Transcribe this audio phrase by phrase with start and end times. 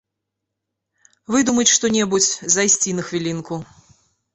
[1.37, 3.65] Выдумаць што-небудзь, зайсці на хвілінку.